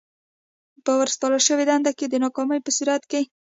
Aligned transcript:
په 0.85 0.91
ورسپارل 0.99 1.41
شوې 1.47 1.63
دنده 1.69 1.91
کې 1.97 2.05
د 2.09 2.15
ناکامۍ 2.23 2.59
په 2.63 2.71
صورت 2.77 3.01
کې. 3.11 3.21